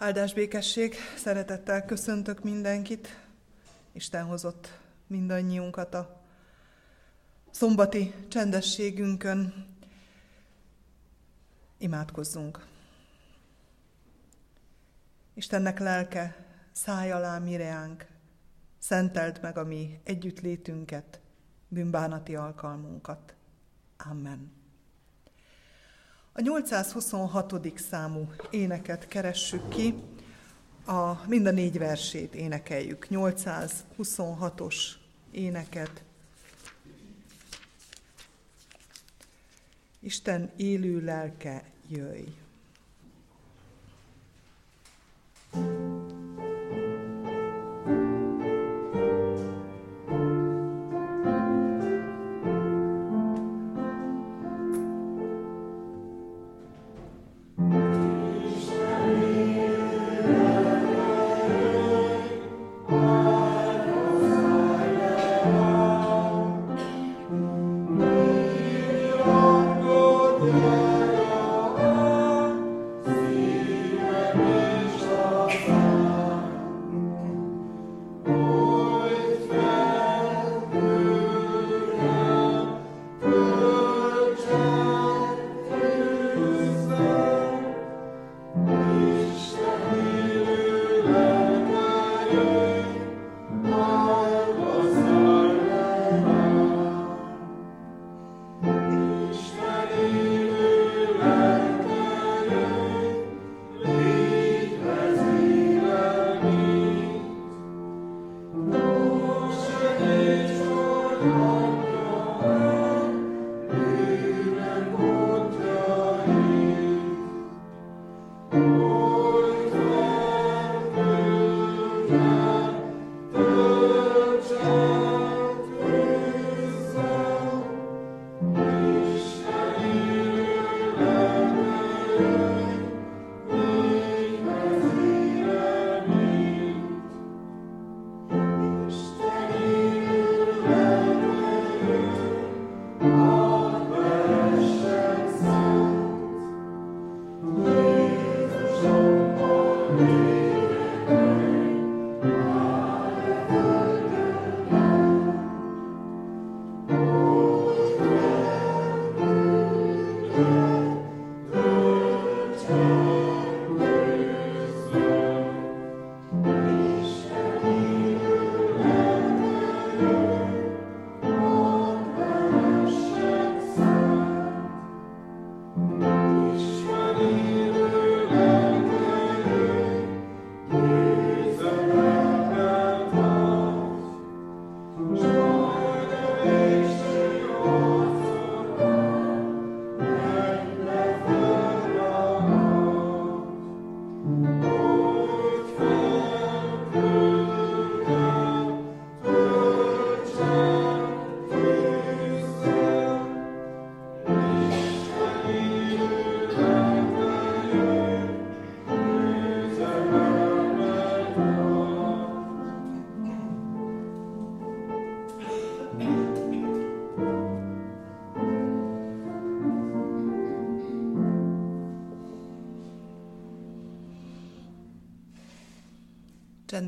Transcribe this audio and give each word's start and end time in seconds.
Áldás 0.00 0.34
békesség, 0.34 0.94
szeretettel 1.16 1.84
köszöntök 1.84 2.42
mindenkit. 2.42 3.20
Isten 3.92 4.24
hozott 4.24 4.78
mindannyiunkat 5.06 5.94
a 5.94 6.22
szombati 7.50 8.14
csendességünkön. 8.28 9.66
Imádkozzunk. 11.78 12.66
Istennek 15.34 15.78
lelke, 15.78 16.46
száj 16.72 17.12
alá 17.12 17.38
mireánk, 17.38 18.06
szenteld 18.78 19.38
meg 19.42 19.58
a 19.58 19.64
mi 19.64 20.00
együttlétünket, 20.04 21.20
bűnbánati 21.68 22.34
alkalmunkat. 22.36 23.34
Amen. 23.96 24.57
A 26.38 26.40
826. 26.40 27.78
számú 27.78 28.28
éneket 28.50 29.08
keressük 29.08 29.68
ki, 29.68 29.94
a, 30.86 31.26
mind 31.26 31.46
a 31.46 31.50
négy 31.50 31.78
versét 31.78 32.34
énekeljük. 32.34 33.06
826-os 33.10 34.74
éneket. 35.30 36.02
Isten 40.00 40.50
élő 40.56 41.04
lelke, 41.04 41.64
jöjj! 41.88 42.28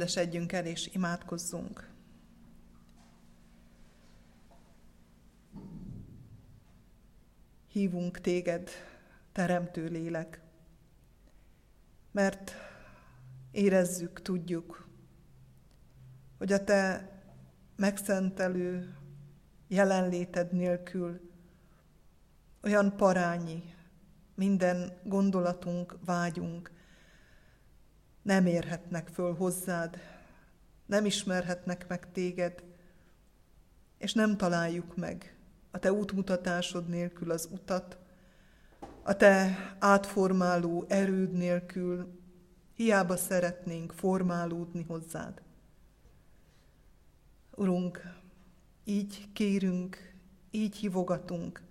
Csendesedjünk 0.01 0.53
el 0.53 0.67
és 0.67 0.87
imádkozzunk. 0.93 1.91
Hívunk 7.69 8.21
téged, 8.21 8.71
teremtő 9.33 9.87
lélek, 9.87 10.41
mert 12.11 12.53
érezzük, 13.51 14.23
tudjuk, 14.23 14.89
hogy 16.39 16.53
a 16.53 16.65
te 16.65 17.13
megszentelő 17.77 18.97
jelenléted 19.69 20.53
nélkül 20.53 21.31
olyan 22.63 22.97
parányi 22.97 23.75
minden 24.35 25.01
gondolatunk, 25.05 25.99
vágyunk, 26.05 26.80
nem 28.23 28.47
érhetnek 28.47 29.09
föl 29.09 29.35
hozzád, 29.35 29.99
nem 30.87 31.05
ismerhetnek 31.05 31.89
meg 31.89 32.13
téged, 32.13 32.63
és 33.99 34.13
nem 34.13 34.37
találjuk 34.37 34.97
meg 34.97 35.35
a 35.71 35.79
te 35.79 35.93
útmutatásod 35.93 36.89
nélkül 36.89 37.31
az 37.31 37.49
utat, 37.53 37.99
a 39.03 39.17
te 39.17 39.57
átformáló 39.79 40.85
erőd 40.89 41.33
nélkül 41.33 42.21
hiába 42.75 43.17
szeretnénk 43.17 43.93
formálódni 43.93 44.83
hozzád. 44.83 45.43
Urunk, 47.55 48.03
így 48.85 49.33
kérünk, 49.33 50.15
így 50.51 50.77
hívogatunk 50.77 51.63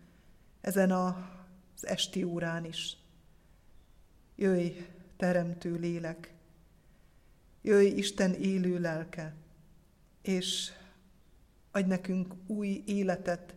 ezen 0.61 0.91
az 0.91 1.87
esti 1.87 2.23
órán 2.23 2.65
is. 2.65 2.97
Jöjj, 4.35 4.69
teremtő 5.17 5.75
lélek, 5.75 6.33
Jöjj 7.61 7.87
Isten 7.87 8.33
élő 8.33 8.79
lelke, 8.79 9.35
és 10.21 10.71
adj 11.71 11.87
nekünk 11.87 12.33
új 12.47 12.83
életet, 12.85 13.55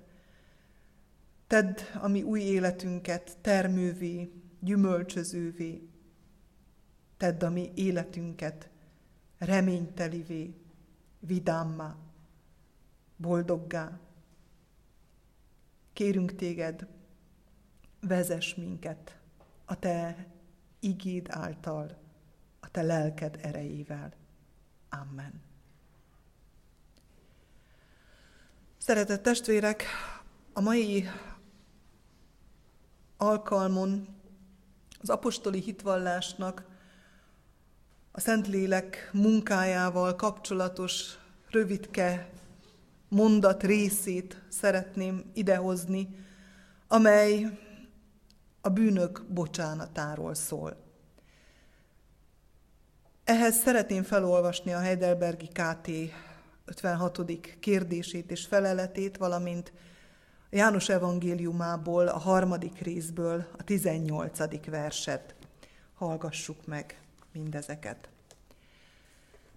tedd 1.47 1.79
a 2.01 2.09
mi 2.09 2.23
új 2.23 2.41
életünket 2.41 3.37
termővé, 3.41 4.33
gyümölcsözővé. 4.61 5.87
tedd 7.17 7.45
a 7.45 7.51
mi 7.51 7.73
életünket 7.75 8.71
reménytelivé, 9.39 10.55
vidámmá, 11.21 11.97
boldoggá. 13.17 14.01
Kérünk 15.93 16.35
téged, 16.35 16.87
vezess 18.01 18.55
minket 18.55 19.19
a 19.65 19.79
te 19.79 20.27
igéd 20.81 21.27
által, 21.31 22.02
te 22.73 22.83
lelked 22.83 23.39
erejével. 23.43 24.13
Amen. 24.89 25.43
Szeretett 28.79 29.23
testvérek, 29.23 29.85
a 30.53 30.61
mai 30.61 31.09
alkalmon 33.17 34.07
az 35.01 35.11
apostoli 35.11 35.61
hitvallásnak 35.61 36.65
a 38.13 38.21
Szentlélek 38.21 39.11
munkájával 39.13 40.17
kapcsolatos 40.17 41.19
rövidke 41.51 42.31
mondat 43.09 43.63
részét 43.63 44.43
szeretném 44.49 45.31
idehozni, 45.35 46.17
amely 46.89 47.59
a 48.61 48.69
bűnök 48.69 49.25
bocsánatáról 49.29 50.35
szól. 50.35 50.82
Ehhez 53.25 53.57
szeretném 53.57 54.03
felolvasni 54.03 54.73
a 54.73 54.79
Heidelbergi 54.79 55.49
KT 55.49 55.89
56. 56.65 57.21
kérdését 57.61 58.31
és 58.31 58.47
feleletét, 58.47 59.17
valamint 59.17 59.73
János 60.51 60.89
evangéliumából, 60.89 62.07
a 62.09 62.19
harmadik 62.19 62.79
részből 62.79 63.47
a 63.59 63.65
18. 63.65 64.67
verset. 64.67 65.35
Hallgassuk 65.95 66.67
meg 66.67 67.01
mindezeket. 67.33 68.09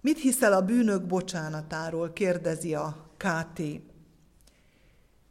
Mit 0.00 0.18
hiszel 0.18 0.52
a 0.52 0.62
bűnök 0.62 1.06
bocsánatáról, 1.06 2.12
kérdezi 2.12 2.74
a 2.74 3.06
KT. 3.16 3.62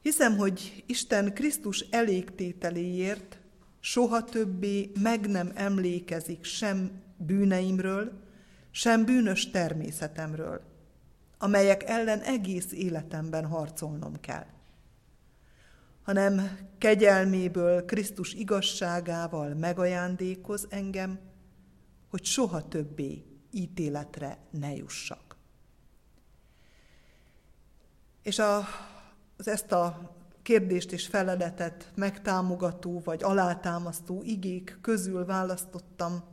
Hiszem, 0.02 0.38
hogy 0.38 0.84
Isten 0.86 1.34
Krisztus 1.34 1.80
elégtételéért 1.80 3.38
soha 3.80 4.24
többé 4.24 4.92
meg 5.00 5.30
nem 5.30 5.52
emlékezik 5.54 6.44
sem 6.44 7.02
bűneimről, 7.18 8.24
sem 8.76 9.06
bűnös 9.06 9.50
természetemről, 9.50 10.62
amelyek 11.38 11.84
ellen 11.84 12.20
egész 12.20 12.72
életemben 12.72 13.46
harcolnom 13.46 14.20
kell 14.20 14.46
hanem 16.06 16.60
kegyelméből, 16.78 17.86
Krisztus 17.86 18.34
igazságával 18.34 19.54
megajándékoz 19.54 20.68
engem, 20.70 21.20
hogy 22.10 22.26
soha 22.26 22.68
többé 22.68 23.26
ítéletre 23.52 24.38
ne 24.50 24.76
jussak. 24.76 25.36
És 28.22 28.40
a, 28.40 28.58
az 29.38 29.48
ezt 29.48 29.72
a 29.72 30.16
kérdést 30.42 30.92
és 30.92 31.08
feleletet 31.08 31.92
megtámogató 31.96 33.02
vagy 33.04 33.24
alátámasztó 33.24 34.22
igék 34.24 34.78
közül 34.82 35.26
választottam 35.26 36.24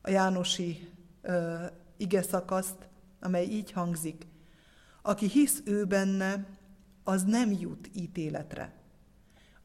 a 0.00 0.10
Jánosi 0.10 0.88
ö, 1.22 1.64
ige 1.96 2.22
szakaszt, 2.22 2.88
amely 3.20 3.44
így 3.44 3.72
hangzik. 3.72 4.26
Aki 5.02 5.28
hisz 5.28 5.62
ő 5.64 5.84
benne, 5.84 6.46
az 7.04 7.22
nem 7.24 7.52
jut 7.52 7.90
ítéletre. 7.94 8.72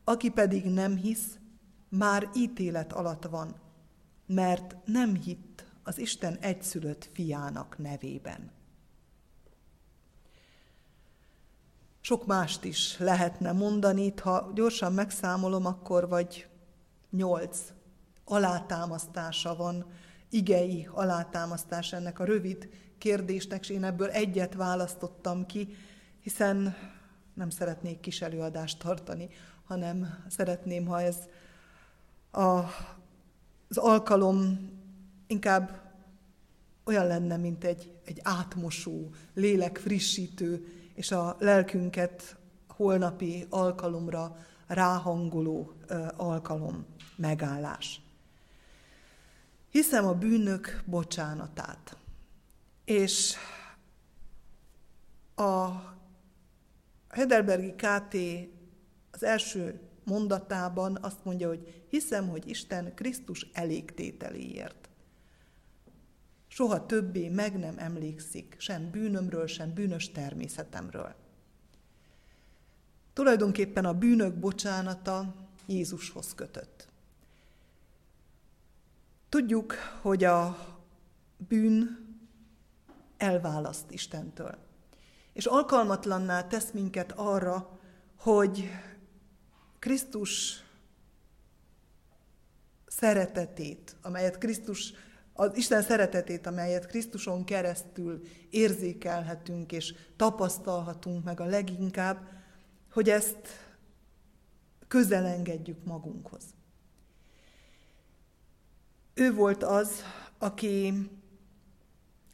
Aki 0.03 0.29
pedig 0.29 0.65
nem 0.65 0.95
hisz, 0.95 1.37
már 1.89 2.29
ítélet 2.35 2.93
alatt 2.93 3.25
van, 3.25 3.55
mert 4.25 4.75
nem 4.85 5.15
hitt 5.15 5.65
az 5.83 5.97
Isten 5.97 6.37
egyszülött 6.37 7.09
fiának 7.13 7.77
nevében. 7.77 8.51
Sok 12.01 12.25
mást 12.25 12.63
is 12.63 12.97
lehetne 12.97 13.51
mondani, 13.51 14.13
ha 14.21 14.51
gyorsan 14.53 14.93
megszámolom, 14.93 15.65
akkor 15.65 16.07
vagy 16.07 16.47
nyolc 17.09 17.73
alátámasztása 18.25 19.55
van, 19.55 19.85
igei 20.33 20.87
alátámasztás 20.91 21.93
ennek 21.93 22.19
a 22.19 22.23
rövid 22.23 22.69
kérdésnek, 22.97 23.61
és 23.61 23.69
én 23.69 23.83
ebből 23.83 24.09
egyet 24.09 24.53
választottam 24.53 25.45
ki, 25.45 25.75
hiszen 26.21 26.75
nem 27.33 27.49
szeretnék 27.49 27.99
kis 27.99 28.21
előadást 28.21 28.79
tartani, 28.79 29.29
hanem 29.65 30.23
szeretném, 30.29 30.85
ha 30.85 31.01
ez 31.01 31.17
a, 32.31 32.57
az 33.69 33.77
alkalom 33.77 34.69
inkább 35.27 35.81
olyan 36.85 37.07
lenne, 37.07 37.37
mint 37.37 37.63
egy, 37.63 37.91
egy 38.05 38.19
átmosó, 38.23 39.09
lélek 39.33 39.77
frissítő, 39.77 40.67
és 40.93 41.11
a 41.11 41.35
lelkünket 41.39 42.37
holnapi 42.67 43.45
alkalomra 43.49 44.37
ráhangoló 44.67 45.73
alkalom, 46.15 46.85
megállás. 47.15 48.02
Hiszem 49.73 50.05
a 50.05 50.13
bűnök 50.13 50.83
bocsánatát. 50.85 51.97
És 52.85 53.35
a 55.35 55.69
Heidelbergi 57.09 57.73
KT 57.75 58.15
az 59.11 59.23
első 59.23 59.79
mondatában 60.03 60.97
azt 61.01 61.25
mondja, 61.25 61.47
hogy 61.47 61.85
hiszem, 61.89 62.27
hogy 62.27 62.49
Isten 62.49 62.95
Krisztus 62.95 63.47
elégtételéért. 63.53 64.89
Soha 66.47 66.85
többé 66.85 67.29
meg 67.29 67.59
nem 67.59 67.77
emlékszik 67.77 68.55
sem 68.57 68.89
bűnömről, 68.91 69.47
sem 69.47 69.73
bűnös 69.73 70.11
természetemről. 70.11 71.15
Tulajdonképpen 73.13 73.85
a 73.85 73.93
bűnök 73.93 74.35
bocsánata 74.35 75.35
Jézushoz 75.65 76.35
kötött. 76.35 76.92
Tudjuk, 79.33 79.75
hogy 80.01 80.23
a 80.23 80.57
bűn 81.37 82.07
elválaszt 83.17 83.91
Istentől, 83.91 84.57
és 85.33 85.45
alkalmatlanná 85.45 86.47
tesz 86.47 86.71
minket 86.71 87.11
arra, 87.11 87.79
hogy 88.17 88.69
Krisztus 89.79 90.63
szeretetét, 92.87 93.95
amelyet 94.01 94.37
Krisztus, 94.37 94.93
az 95.33 95.55
Isten 95.55 95.81
szeretetét, 95.81 96.47
amelyet 96.47 96.85
Krisztuson 96.85 97.43
keresztül 97.43 98.21
érzékelhetünk 98.49 99.71
és 99.71 99.93
tapasztalhatunk 100.15 101.23
meg 101.23 101.39
a 101.39 101.45
leginkább, 101.45 102.27
hogy 102.91 103.09
ezt 103.09 103.47
közelengedjük 104.87 105.83
magunkhoz. 105.83 106.43
Ő 109.23 109.33
volt 109.33 109.63
az, 109.63 110.03
aki 110.37 111.09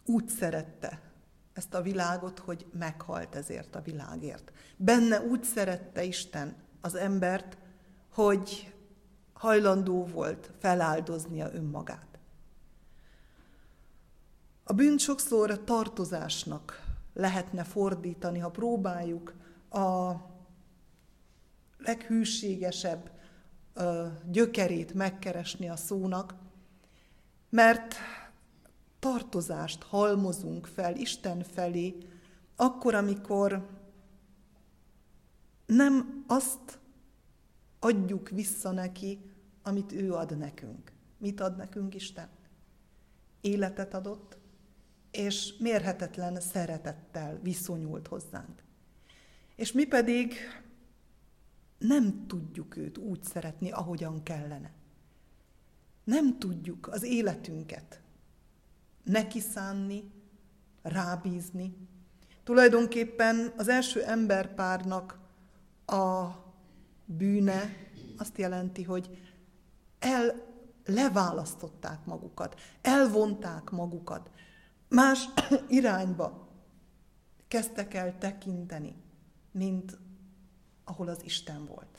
úgy 0.06 0.28
szerette 0.30 1.02
ezt 1.54 1.74
a 1.74 1.82
világot, 1.82 2.40
hogy 2.40 2.66
meghalt 2.72 3.36
ezért 3.36 3.76
a 3.76 3.82
világért. 3.82 4.52
Benne 4.78 5.22
úgy 5.22 5.44
szerette 5.44 6.04
Isten 6.04 6.56
az 6.82 6.96
embert, 6.96 7.58
hogy 8.14 8.74
hajlandó 9.34 10.06
volt 10.06 10.52
feláldoznia 10.60 11.54
önmagát. 11.54 12.20
A 14.64 14.74
bűn 14.74 14.98
sokszor 14.98 15.64
tartozásnak 15.64 16.86
lehetne 17.14 17.64
fordítani, 17.64 18.40
ha 18.40 18.50
próbáljuk 18.50 19.34
a 19.70 20.12
leghűségesebb 21.78 23.12
gyökerét 24.32 24.94
megkeresni 24.94 25.70
a 25.70 25.76
szónak, 25.76 26.48
mert 27.50 27.96
tartozást 29.00 29.84
halmozunk 29.84 30.66
fel 30.66 30.96
Isten 30.96 31.44
felé, 31.44 31.98
akkor, 32.56 32.94
amikor 32.94 33.70
nem 35.66 36.24
azt 36.28 36.80
adjuk 37.80 38.30
vissza 38.30 38.72
neki, 38.72 39.20
amit 39.64 39.92
ő 39.92 40.14
ad 40.14 40.38
nekünk. 40.38 40.92
Mit 41.18 41.40
ad 41.40 41.56
nekünk 41.56 41.96
Isten? 41.96 42.30
Életet 43.42 43.94
adott, 43.94 44.38
és 45.12 45.58
mérhetetlen 45.58 46.40
szeretettel 46.42 47.40
viszonyult 47.42 48.08
hozzánk. 48.08 48.64
És 49.56 49.72
mi 49.72 49.86
pedig 49.86 50.34
nem 51.78 52.28
tudjuk 52.28 52.78
őt 52.78 52.98
úgy 52.98 53.24
szeretni, 53.24 53.72
ahogyan 53.72 54.24
kellene. 54.24 54.72
Nem 56.10 56.40
tudjuk 56.40 56.88
az 56.88 57.04
életünket 57.04 58.02
neki 59.04 59.40
szánni, 59.40 60.12
rábízni. 60.82 61.78
Tulajdonképpen 62.44 63.54
az 63.58 63.68
első 63.68 64.04
emberpárnak 64.04 65.20
a 65.86 66.28
bűne 67.06 67.74
azt 68.18 68.38
jelenti, 68.38 68.84
hogy 68.84 69.18
leválasztották 70.86 72.06
magukat, 72.06 72.60
elvonták 72.82 73.70
magukat, 73.70 74.30
más 74.88 75.30
irányba 75.68 76.48
kezdtek 77.48 77.94
el 77.94 78.18
tekinteni, 78.18 78.96
mint 79.52 79.98
ahol 80.84 81.08
az 81.08 81.24
Isten 81.24 81.66
volt. 81.66 81.99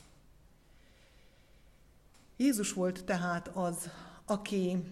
Jézus 2.41 2.73
volt 2.73 3.05
tehát 3.05 3.47
az, 3.47 3.89
aki 4.25 4.83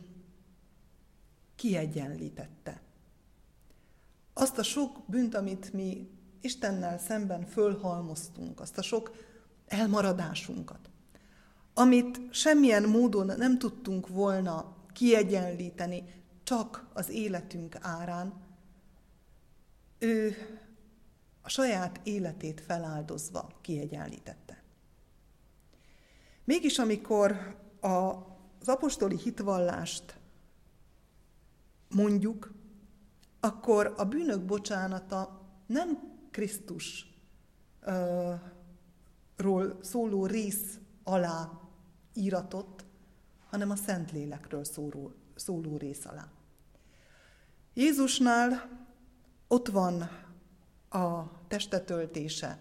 kiegyenlítette. 1.55 2.81
Azt 4.33 4.57
a 4.57 4.63
sok 4.63 5.03
bűnt, 5.05 5.35
amit 5.35 5.73
mi 5.73 6.09
Istennel 6.41 6.97
szemben 6.97 7.45
fölhalmoztunk, 7.45 8.59
azt 8.59 8.77
a 8.77 8.81
sok 8.81 9.11
elmaradásunkat, 9.67 10.89
amit 11.73 12.19
semmilyen 12.31 12.83
módon 12.83 13.25
nem 13.37 13.57
tudtunk 13.57 14.07
volna 14.07 14.75
kiegyenlíteni, 14.93 16.23
csak 16.43 16.89
az 16.93 17.09
életünk 17.09 17.77
árán, 17.81 18.33
ő 19.99 20.35
a 21.41 21.49
saját 21.49 21.99
életét 22.03 22.61
feláldozva 22.61 23.51
kiegyenlítette. 23.61 24.58
Mégis 26.49 26.79
amikor 26.79 27.55
az 27.79 28.67
apostoli 28.67 29.17
hitvallást 29.17 30.19
mondjuk, 31.89 32.53
akkor 33.39 33.93
a 33.97 34.03
bűnök 34.05 34.45
bocsánata 34.45 35.41
nem 35.65 35.99
Krisztusról 36.31 37.11
szóló 39.81 40.25
rész 40.25 40.79
alá 41.03 41.51
íratott, 42.13 42.85
hanem 43.49 43.69
a 43.69 43.75
Szentlélekről 43.75 44.63
szóló, 44.63 45.13
szóló 45.35 45.77
rész 45.77 46.05
alá. 46.05 46.27
Jézusnál 47.73 48.69
ott 49.47 49.67
van 49.67 50.01
a 50.89 51.31
testetöltése, 51.47 52.59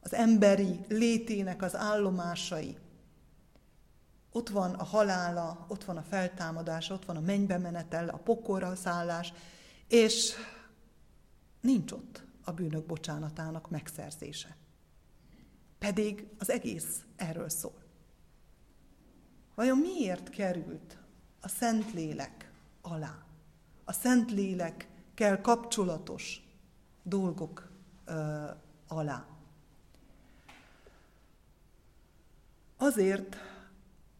az 0.00 0.14
emberi 0.14 0.80
létének 0.88 1.62
az 1.62 1.76
állomásai, 1.76 2.76
ott 4.32 4.48
van 4.48 4.74
a 4.74 4.84
halála, 4.84 5.64
ott 5.68 5.84
van 5.84 5.96
a 5.96 6.02
feltámadás, 6.02 6.90
ott 6.90 7.04
van 7.04 7.16
a 7.16 7.20
mennybe 7.20 7.58
menetel, 7.58 8.08
a 8.08 8.16
pokorra 8.16 8.74
szállás, 8.74 9.32
és 9.88 10.32
nincs 11.60 11.92
ott 11.92 12.24
a 12.44 12.52
bűnök 12.52 12.86
bocsánatának 12.86 13.70
megszerzése. 13.70 14.56
Pedig 15.78 16.28
az 16.38 16.50
egész 16.50 17.04
erről 17.16 17.48
szól. 17.48 17.82
Vajon 19.54 19.78
miért 19.78 20.30
került 20.30 20.98
a 21.40 21.48
Szentlélek 21.48 22.52
alá? 22.80 23.24
A 23.84 23.92
Szentlélekkel 23.92 25.40
kapcsolatos 25.40 26.42
dolgok 27.02 27.70
ö, 28.04 28.44
alá. 28.88 29.26
Azért, 32.76 33.36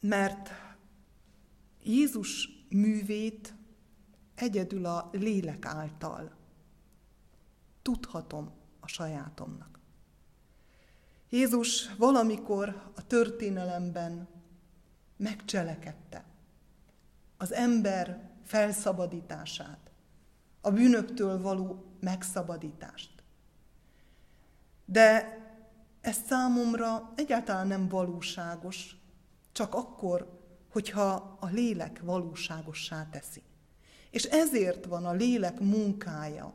mert 0.03 0.51
Jézus 1.83 2.49
művét 2.69 3.55
egyedül 4.35 4.87
a 4.87 5.09
lélek 5.13 5.67
által 5.67 6.37
tudhatom 7.83 8.51
a 8.81 8.87
sajátomnak. 8.87 9.79
Jézus 11.29 11.95
valamikor 11.95 12.93
a 12.97 13.07
történelemben 13.07 14.29
megcselekedte 15.17 16.25
az 17.37 17.53
ember 17.53 18.31
felszabadítását, 18.45 19.91
a 20.61 20.71
bűnöktől 20.71 21.41
való 21.41 21.85
megszabadítást. 22.01 23.23
De 24.85 25.39
ez 26.01 26.17
számomra 26.27 27.13
egyáltalán 27.17 27.67
nem 27.67 27.89
valóságos, 27.89 28.97
csak 29.53 29.75
akkor, 29.75 30.41
hogyha 30.69 31.37
a 31.41 31.47
lélek 31.47 32.01
valóságossá 32.03 33.09
teszi. 33.11 33.43
És 34.11 34.25
ezért 34.25 34.85
van 34.85 35.05
a 35.05 35.13
lélek 35.13 35.61
munkája 35.61 36.53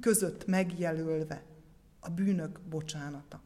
között 0.00 0.46
megjelölve 0.46 1.44
a 2.00 2.10
bűnök 2.10 2.60
bocsánata. 2.60 3.40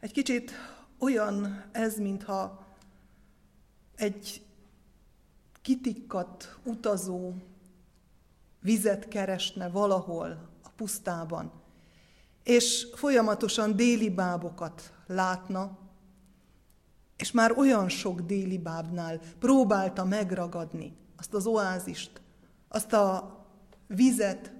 Egy 0.00 0.12
kicsit 0.12 0.52
olyan 0.98 1.64
ez, 1.72 1.98
mintha 1.98 2.66
egy 3.94 4.46
kitikkat 5.62 6.58
utazó 6.64 7.34
vizet 8.60 9.08
keresne 9.08 9.68
valahol 9.68 10.48
a 10.62 10.68
pusztában, 10.68 11.61
és 12.42 12.86
folyamatosan 12.94 13.76
déli 13.76 14.10
bábokat 14.10 14.92
látna, 15.06 15.78
és 17.16 17.32
már 17.32 17.58
olyan 17.58 17.88
sok 17.88 18.20
déli 18.20 18.58
bábnál 18.58 19.20
próbálta 19.38 20.04
megragadni 20.04 20.96
azt 21.16 21.34
az 21.34 21.46
oázist, 21.46 22.20
azt 22.68 22.92
a 22.92 23.36
vizet, 23.86 24.52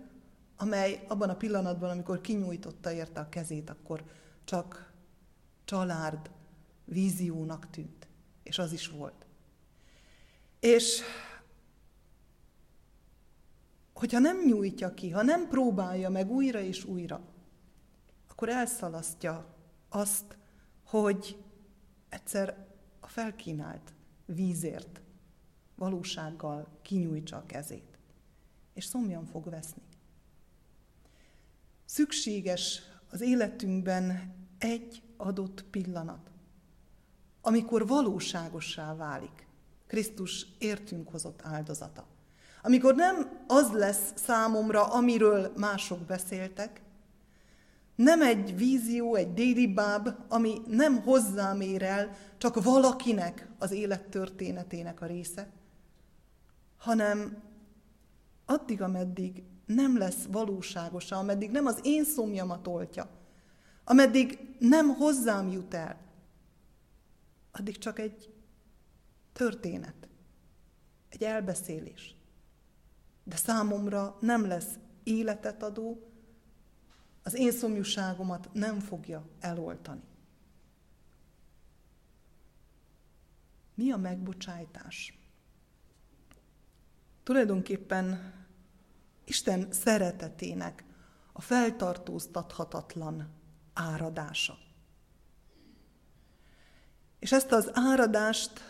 amely 0.56 1.04
abban 1.08 1.28
a 1.28 1.36
pillanatban, 1.36 1.90
amikor 1.90 2.20
kinyújtotta 2.20 2.92
érte 2.92 3.20
a 3.20 3.28
kezét, 3.28 3.70
akkor 3.70 4.04
csak 4.44 4.92
család 5.64 6.30
víziónak 6.84 7.70
tűnt. 7.70 8.08
És 8.42 8.58
az 8.58 8.72
is 8.72 8.88
volt. 8.88 9.26
És 10.60 11.00
hogyha 13.92 14.18
nem 14.18 14.44
nyújtja 14.46 14.94
ki, 14.94 15.10
ha 15.10 15.22
nem 15.22 15.48
próbálja 15.48 16.10
meg 16.10 16.30
újra 16.30 16.60
és 16.60 16.84
újra, 16.84 17.20
akkor 18.42 18.54
elszalasztja 18.54 19.46
azt, 19.88 20.36
hogy 20.84 21.42
egyszer 22.08 22.66
a 23.00 23.06
felkínált 23.06 23.92
vízért 24.24 25.00
valósággal 25.76 26.78
kinyújtsa 26.82 27.36
a 27.36 27.46
kezét, 27.46 27.98
és 28.74 28.84
szomjan 28.84 29.26
fog 29.26 29.50
veszni. 29.50 29.82
Szükséges 31.84 32.82
az 33.10 33.20
életünkben 33.20 34.34
egy 34.58 35.02
adott 35.16 35.64
pillanat, 35.70 36.30
amikor 37.40 37.86
valóságossá 37.86 38.94
válik 38.94 39.46
Krisztus 39.86 40.46
értünk 40.58 41.08
hozott 41.08 41.40
áldozata. 41.42 42.06
Amikor 42.62 42.94
nem 42.94 43.44
az 43.46 43.70
lesz 43.72 44.12
számomra, 44.14 44.84
amiről 44.92 45.52
mások 45.56 45.98
beszéltek, 45.98 46.82
nem 47.94 48.22
egy 48.22 48.56
vízió, 48.56 49.14
egy 49.14 49.32
déli 49.32 49.66
báb, 49.66 50.08
ami 50.28 50.60
nem 50.66 51.02
hozzám 51.02 51.60
ér 51.60 51.82
el, 51.82 52.16
csak 52.38 52.62
valakinek 52.62 53.48
az 53.58 53.70
élettörténetének 53.70 55.00
a 55.00 55.06
része, 55.06 55.50
hanem 56.76 57.42
addig, 58.44 58.82
ameddig 58.82 59.42
nem 59.66 59.98
lesz 59.98 60.24
valóságosa, 60.30 61.18
ameddig 61.18 61.50
nem 61.50 61.66
az 61.66 61.78
én 61.82 62.04
szomjamat 62.04 62.66
oltja, 62.66 63.08
ameddig 63.84 64.38
nem 64.58 64.88
hozzám 64.88 65.48
jut 65.48 65.74
el, 65.74 66.00
addig 67.52 67.78
csak 67.78 67.98
egy 67.98 68.34
történet, 69.32 70.08
egy 71.08 71.22
elbeszélés. 71.22 72.16
De 73.24 73.36
számomra 73.36 74.16
nem 74.20 74.46
lesz 74.46 74.78
életet 75.02 75.62
adó, 75.62 76.11
az 77.22 77.34
én 77.34 77.52
szomjúságomat 77.52 78.48
nem 78.52 78.80
fogja 78.80 79.28
eloltani. 79.40 80.02
Mi 83.74 83.90
a 83.90 83.96
megbocsájtás? 83.96 85.18
Tulajdonképpen 87.22 88.34
Isten 89.24 89.72
szeretetének 89.72 90.84
a 91.32 91.40
feltartóztathatatlan 91.40 93.28
áradása. 93.72 94.58
És 97.18 97.32
ezt 97.32 97.52
az 97.52 97.70
áradást, 97.72 98.60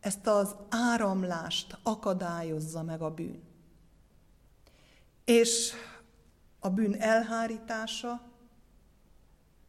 ezt 0.00 0.26
az 0.26 0.56
áramlást 0.68 1.78
akadályozza 1.82 2.82
meg 2.82 3.02
a 3.02 3.10
bűn. 3.10 3.42
És 5.24 5.72
a 6.64 6.70
bűn 6.70 6.94
elhárítása, 6.94 8.22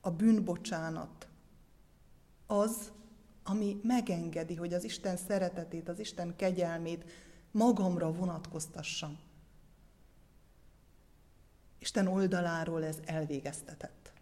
a 0.01 0.11
bűnbocsánat 0.11 1.27
az, 2.47 2.91
ami 3.43 3.79
megengedi, 3.83 4.55
hogy 4.55 4.73
az 4.73 4.83
Isten 4.83 5.17
szeretetét, 5.17 5.89
az 5.89 5.99
Isten 5.99 6.35
kegyelmét 6.35 7.11
magamra 7.51 8.11
vonatkoztassam. 8.11 9.17
Isten 11.79 12.07
oldaláról 12.07 12.83
ez 12.83 12.97
elvégeztetett. 13.05 14.13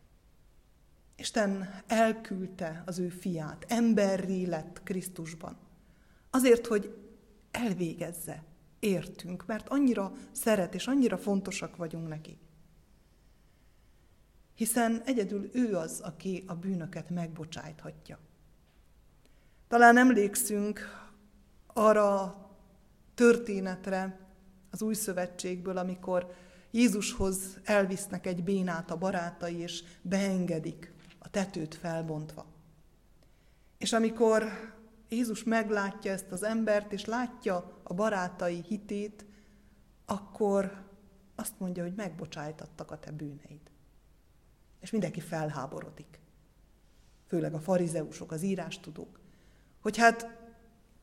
Isten 1.15 1.81
elküldte 1.87 2.83
az 2.85 2.99
ő 2.99 3.09
fiát, 3.09 3.65
emberré 3.67 4.43
lett 4.43 4.83
Krisztusban. 4.83 5.57
Azért, 6.29 6.67
hogy 6.67 6.97
elvégezze, 7.51 8.43
értünk, 8.79 9.45
mert 9.45 9.69
annyira 9.69 10.13
szeret 10.31 10.73
és 10.73 10.87
annyira 10.87 11.17
fontosak 11.17 11.75
vagyunk 11.75 12.07
neki. 12.07 12.37
Hiszen 14.55 15.01
egyedül 15.05 15.49
ő 15.53 15.75
az, 15.75 15.99
aki 15.99 16.43
a 16.47 16.55
bűnöket 16.55 17.09
megbocsájthatja. 17.09 18.19
Talán 19.67 19.97
emlékszünk 19.97 20.79
arra 21.67 22.21
a 22.21 22.49
történetre 23.13 24.19
az 24.71 24.81
új 24.81 24.93
szövetségből, 24.93 25.77
amikor 25.77 26.33
Jézushoz 26.71 27.59
elvisznek 27.63 28.25
egy 28.25 28.43
bénát 28.43 28.91
a 28.91 28.97
barátai, 28.97 29.55
és 29.55 29.83
beengedik 30.01 30.93
a 31.19 31.29
tetőt 31.29 31.75
felbontva. 31.75 32.45
És 33.77 33.93
amikor 33.93 34.45
Jézus 35.09 35.43
meglátja 35.43 36.11
ezt 36.11 36.31
az 36.31 36.43
embert, 36.43 36.91
és 36.91 37.05
látja 37.05 37.79
a 37.83 37.93
barátai 37.93 38.63
hitét, 38.67 39.25
akkor 40.05 40.85
azt 41.35 41.59
mondja, 41.59 41.83
hogy 41.83 41.93
megbocsájtattak 41.95 42.91
a 42.91 42.99
te 42.99 43.11
bűneid. 43.11 43.71
És 44.83 44.91
mindenki 44.91 45.19
felháborodik. 45.19 46.19
Főleg 47.27 47.53
a 47.53 47.59
farizeusok, 47.59 48.31
az 48.31 48.41
írástudók. 48.41 49.19
Hogy 49.81 49.97
hát, 49.97 50.27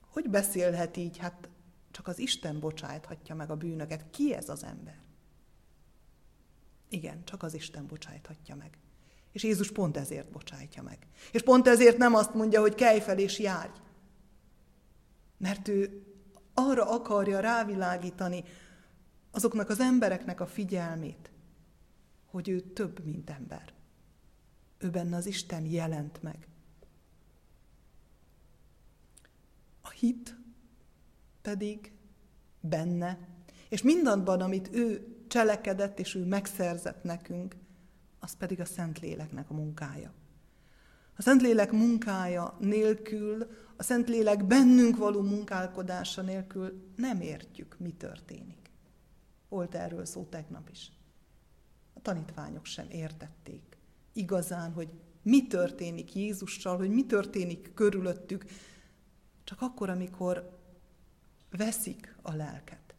hogy 0.01 0.31
beszélhet 0.31 0.97
így? 0.97 1.19
Hát 1.19 1.49
csak 1.91 2.09
az 2.09 2.19
Isten 2.19 2.61
bocsájthatja 2.61 3.35
meg 3.35 3.51
a 3.51 3.57
bűnöket. 3.57 4.05
Ki 4.11 4.35
ez 4.35 4.49
az 4.49 4.65
ember? 4.65 4.99
Igen, 6.89 7.25
csak 7.25 7.43
az 7.43 7.55
Isten 7.55 7.87
bocsájthatja 7.87 8.55
meg. 8.55 8.79
És 9.33 9.43
Jézus 9.43 9.73
pont 9.73 9.97
ezért 9.97 10.31
bocsájtja 10.31 10.83
meg. 10.83 11.07
És 11.33 11.43
pont 11.43 11.69
ezért 11.69 11.97
nem 11.97 12.15
azt 12.15 12.35
mondja, 12.35 12.61
hogy 12.61 12.75
kelj 12.75 13.01
fel 13.01 13.19
és 13.19 13.39
járj. 13.39 13.73
Mert 15.37 15.69
ő 15.69 16.05
arra 16.55 16.91
akarja 16.91 17.41
rávilágítani 17.41 18.45
azoknak 19.31 19.69
az 19.69 19.81
embereknek 19.81 20.41
a 20.41 20.47
figyelmét, 20.47 21.31
hogy 22.31 22.49
ő 22.49 22.61
több, 22.61 23.05
mint 23.05 23.31
ember. 23.31 23.73
Ő 24.79 24.91
benne 24.91 25.17
az 25.17 25.27
Isten 25.27 25.65
jelent 25.65 26.23
meg. 26.23 26.49
A 29.81 29.91
hit 29.91 30.37
pedig 31.43 31.93
benne, 32.61 33.29
és 33.69 33.83
mindanban, 33.83 34.41
amit 34.41 34.69
ő 34.73 35.17
cselekedett 35.29 35.99
és 35.99 36.15
ő 36.15 36.25
megszerzett 36.25 37.03
nekünk, 37.03 37.57
az 38.19 38.37
pedig 38.37 38.61
a 38.61 38.65
Szentléleknek 38.65 39.51
a 39.51 39.55
munkája. 39.55 40.13
A 41.17 41.23
Szentlélek 41.23 41.73
munkája 41.73 42.57
nélkül, 42.61 43.51
a 43.77 43.83
Szentlélek 43.83 44.45
bennünk 44.47 44.97
való 44.97 45.21
munkálkodása 45.21 46.23
nélkül 46.23 46.93
nem 46.97 47.21
értjük, 47.21 47.77
mi 47.79 47.93
történik. 47.93 48.71
Volt 49.49 49.75
erről 49.75 50.05
szó 50.05 50.25
tegnap 50.25 50.69
is. 50.71 50.93
A 52.01 52.03
tanítványok 52.03 52.65
sem 52.65 52.87
értették 52.91 53.79
igazán, 54.13 54.73
hogy 54.73 54.89
mi 55.23 55.47
történik 55.47 56.15
Jézussal, 56.15 56.77
hogy 56.77 56.91
mi 56.91 57.07
történik 57.07 57.75
körülöttük, 57.75 58.45
csak 59.45 59.61
akkor, 59.61 59.91
amikor 59.91 60.59
veszik 61.51 62.17
a 62.23 62.35
lelket. 62.35 62.95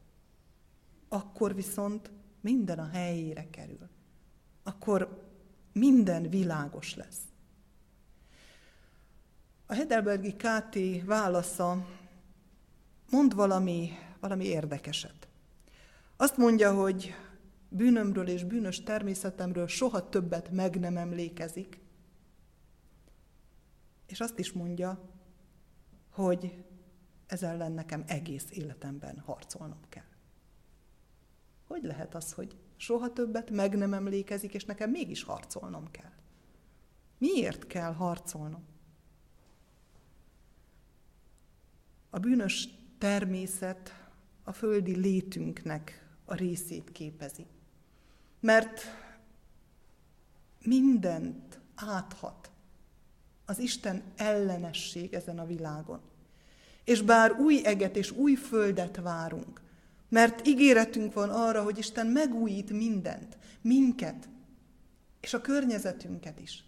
Akkor 1.10 1.56
viszont 1.56 2.12
minden 2.42 2.80
a 2.80 2.88
helyére 2.88 3.50
kerül. 3.50 3.90
Akkor 4.64 5.30
minden 5.74 6.30
világos 6.30 6.96
lesz. 6.96 7.22
A 9.66 9.74
Heidelbergi 9.74 10.36
KT 10.36 11.06
válasza 11.06 11.88
mond 13.10 13.36
valami, 13.36 13.92
valami 14.20 14.46
érdekeset. 14.46 15.28
Azt 16.18 16.38
mondja, 16.38 16.74
hogy 16.74 17.16
bűnömről 17.74 18.28
és 18.28 18.44
bűnös 18.44 18.84
természetemről 18.84 19.68
soha 19.68 20.10
többet 20.10 20.50
meg 20.50 20.80
nem 20.80 20.98
emlékezik, 20.98 21.80
és 24.06 24.20
azt 24.20 24.40
is 24.40 24.52
mondja, 24.52 25.10
hogy 26.10 26.64
ez 27.26 27.44
ellen 27.44 27.72
nekem 27.72 28.04
egész 28.08 28.46
életemben 28.52 29.20
harcolnom 29.20 29.80
kell. 29.90 30.10
Hogy 31.68 31.84
lehet 31.84 32.16
az, 32.16 32.34
hogy 32.34 32.58
soha 32.76 33.14
többet 33.14 33.50
meg 33.50 33.78
nem 33.78 33.94
emlékezik, 33.94 34.54
és 34.54 34.66
nekem 34.66 34.90
mégis 34.90 35.24
harcolnom 35.24 35.92
kell? 35.92 36.12
Miért 37.18 37.68
kell 37.68 37.94
harcolnom? 37.94 38.66
A 42.10 42.20
bűnös 42.20 42.68
természet 42.98 44.10
a 44.44 44.52
földi 44.52 44.96
létünknek 44.96 46.10
a 46.26 46.34
részét 46.34 46.92
képezi. 46.92 47.46
Mert 48.42 48.82
mindent 50.64 51.60
áthat 51.76 52.52
az 53.46 53.60
Isten 53.60 54.04
ellenesség 54.16 55.14
ezen 55.14 55.40
a 55.40 55.46
világon. 55.46 56.02
És 56.84 57.02
bár 57.02 57.32
új 57.32 57.66
eget 57.66 57.96
és 57.96 58.12
új 58.12 58.36
földet 58.36 58.98
várunk, 58.98 59.62
mert 60.10 60.48
ígéretünk 60.48 61.14
van 61.14 61.30
arra, 61.30 61.64
hogy 61.64 61.78
Isten 61.78 62.08
megújít 62.08 62.70
mindent, 62.70 63.38
minket, 63.62 64.30
és 65.22 65.34
a 65.34 65.42
környezetünket 65.42 66.40
is. 66.40 66.64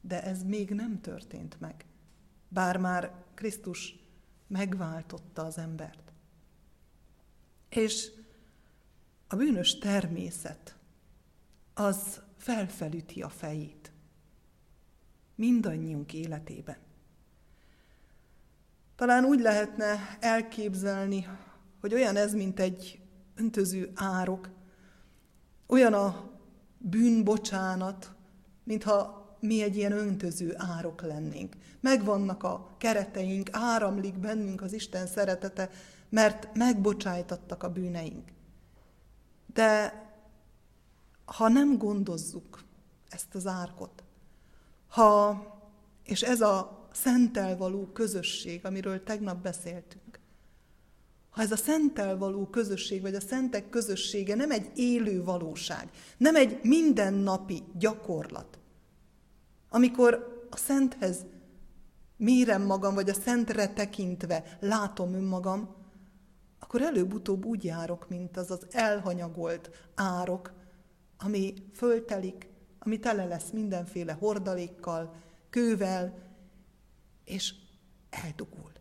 De 0.00 0.22
ez 0.22 0.42
még 0.42 0.70
nem 0.70 1.00
történt 1.00 1.60
meg, 1.60 1.84
bár 2.48 2.76
már 2.76 3.12
Krisztus 3.34 3.94
megváltotta 4.46 5.44
az 5.44 5.58
embert. 5.58 6.12
És 7.68 8.10
a 9.28 9.36
bűnös 9.36 9.78
természet 9.78 10.76
az 11.74 12.20
felfelüti 12.36 13.22
a 13.22 13.28
fejét 13.28 13.92
mindannyiunk 15.34 16.12
életében. 16.12 16.76
Talán 18.96 19.24
úgy 19.24 19.40
lehetne 19.40 20.16
elképzelni, 20.20 21.26
hogy 21.80 21.94
olyan 21.94 22.16
ez, 22.16 22.34
mint 22.34 22.60
egy 22.60 23.00
öntöző 23.34 23.90
árok, 23.94 24.48
olyan 25.66 25.92
a 25.92 26.30
bűnbocsánat, 26.78 28.12
mintha 28.64 29.18
mi 29.40 29.62
egy 29.62 29.76
ilyen 29.76 29.92
öntöző 29.92 30.54
árok 30.56 31.02
lennénk. 31.02 31.56
Megvannak 31.80 32.42
a 32.42 32.74
kereteink, 32.78 33.48
áramlik 33.52 34.18
bennünk 34.18 34.62
az 34.62 34.72
Isten 34.72 35.06
szeretete, 35.06 35.70
mert 36.08 36.54
megbocsájtattak 36.54 37.62
a 37.62 37.72
bűneink. 37.72 38.37
De 39.52 40.02
ha 41.24 41.48
nem 41.48 41.78
gondozzuk 41.78 42.64
ezt 43.08 43.34
az 43.34 43.46
árkot, 43.46 44.02
ha, 44.88 45.42
és 46.04 46.22
ez 46.22 46.40
a 46.40 46.88
szentel 46.92 47.56
való 47.56 47.86
közösség, 47.86 48.66
amiről 48.66 49.02
tegnap 49.02 49.42
beszéltünk, 49.42 50.20
ha 51.30 51.42
ez 51.42 51.52
a 51.52 51.56
szentel 51.56 52.18
való 52.18 52.46
közösség, 52.46 53.00
vagy 53.00 53.14
a 53.14 53.20
szentek 53.20 53.70
közössége 53.70 54.34
nem 54.34 54.50
egy 54.50 54.70
élő 54.74 55.24
valóság, 55.24 55.90
nem 56.16 56.36
egy 56.36 56.58
mindennapi 56.62 57.62
gyakorlat, 57.78 58.58
amikor 59.68 60.46
a 60.50 60.56
szenthez 60.56 61.24
mérem 62.16 62.62
magam, 62.62 62.94
vagy 62.94 63.08
a 63.08 63.14
szentre 63.14 63.72
tekintve 63.72 64.58
látom 64.60 65.14
önmagam, 65.14 65.76
akkor 66.58 66.82
előbb-utóbb 66.82 67.44
úgy 67.44 67.64
járok, 67.64 68.08
mint 68.08 68.36
az 68.36 68.50
az 68.50 68.66
elhanyagolt 68.70 69.70
árok, 69.94 70.52
ami 71.18 71.54
föltelik, 71.74 72.48
ami 72.78 72.98
tele 72.98 73.24
lesz 73.24 73.50
mindenféle 73.50 74.12
hordalékkal, 74.12 75.14
kővel, 75.50 76.18
és 77.24 77.54
eldugul. 78.10 78.72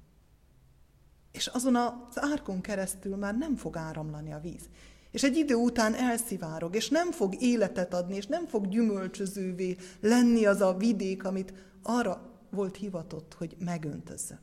És 1.32 1.48
azon 1.48 1.76
az 1.76 2.22
árkon 2.22 2.62
keresztül 2.62 3.16
már 3.16 3.38
nem 3.38 3.56
fog 3.56 3.78
áramlani 3.78 4.34
a 4.34 4.40
víz. 4.40 4.70
És 5.12 5.24
egy 5.24 5.38
idő 5.38 5.56
után 5.56 5.96
elszivárog, 5.96 6.76
és 6.76 6.90
nem 6.90 7.12
fog 7.12 7.42
életet 7.42 7.94
adni, 7.94 8.16
és 8.16 8.26
nem 8.26 8.46
fog 8.46 8.68
gyümölcsözővé 8.68 9.78
lenni 10.02 10.46
az 10.46 10.62
a 10.62 10.78
vidék, 10.78 11.24
amit 11.24 11.54
arra 11.84 12.40
volt 12.50 12.76
hivatott, 12.76 13.34
hogy 13.34 13.56
megöntözze. 13.60 14.40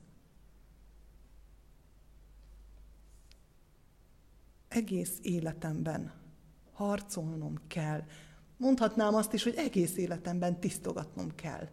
Egész 4.74 5.18
életemben 5.22 6.12
harcolnom 6.72 7.54
kell. 7.66 8.02
Mondhatnám 8.56 9.14
azt 9.14 9.32
is, 9.32 9.42
hogy 9.42 9.54
egész 9.56 9.96
életemben 9.96 10.60
tisztogatnom 10.60 11.34
kell 11.34 11.68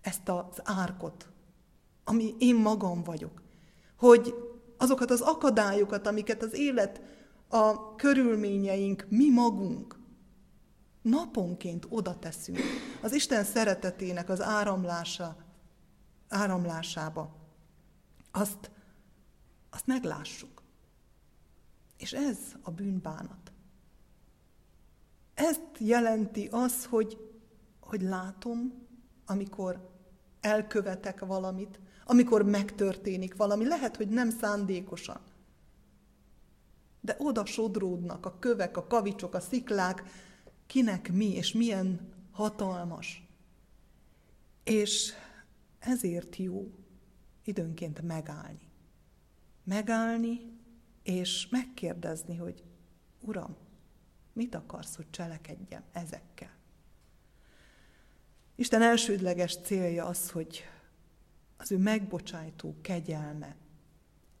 ezt 0.00 0.28
az 0.28 0.60
árkot, 0.62 1.28
ami 2.04 2.34
én 2.38 2.54
magam 2.56 3.02
vagyok. 3.02 3.42
Hogy 3.96 4.34
azokat 4.76 5.10
az 5.10 5.20
akadályokat, 5.20 6.06
amiket 6.06 6.42
az 6.42 6.54
élet, 6.54 7.00
a 7.48 7.94
körülményeink, 7.94 9.06
mi 9.08 9.30
magunk 9.30 9.98
naponként 11.02 11.86
oda 11.88 12.18
teszünk 12.18 12.58
az 13.02 13.12
Isten 13.12 13.44
szeretetének 13.44 14.28
az 14.28 14.40
áramlása, 14.40 15.36
áramlásába, 16.28 17.36
azt, 18.32 18.70
azt 19.70 19.86
meglássuk. 19.86 20.57
És 21.98 22.12
ez 22.12 22.38
a 22.62 22.70
bűnbánat. 22.70 23.52
Ezt 25.34 25.78
jelenti 25.78 26.48
az, 26.50 26.84
hogy, 26.84 27.18
hogy 27.80 28.02
látom, 28.02 28.86
amikor 29.26 29.90
elkövetek 30.40 31.20
valamit, 31.20 31.80
amikor 32.04 32.42
megtörténik 32.42 33.36
valami, 33.36 33.66
lehet, 33.66 33.96
hogy 33.96 34.08
nem 34.08 34.30
szándékosan. 34.30 35.20
De 37.00 37.16
oda 37.18 37.44
sodródnak 37.44 38.26
a 38.26 38.38
kövek, 38.38 38.76
a 38.76 38.86
kavicsok, 38.86 39.34
a 39.34 39.40
sziklák, 39.40 40.02
kinek 40.66 41.12
mi, 41.12 41.34
és 41.34 41.52
milyen 41.52 42.08
hatalmas. 42.30 43.28
És 44.64 45.12
ezért 45.78 46.36
jó 46.36 46.70
időnként 47.44 48.02
megállni. 48.02 48.68
Megállni, 49.64 50.57
és 51.08 51.48
megkérdezni, 51.48 52.36
hogy 52.36 52.64
Uram, 53.20 53.56
mit 54.32 54.54
akarsz, 54.54 54.96
hogy 54.96 55.10
cselekedjem 55.10 55.82
ezekkel? 55.92 56.56
Isten 58.54 58.82
elsődleges 58.82 59.56
célja 59.56 60.06
az, 60.06 60.30
hogy 60.30 60.64
az 61.56 61.72
ő 61.72 61.78
megbocsájtó 61.78 62.76
kegyelme 62.80 63.56